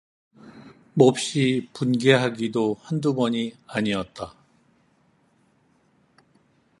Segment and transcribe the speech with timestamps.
[0.95, 4.33] 몹시 분개하기도 한두 번이 아니었다.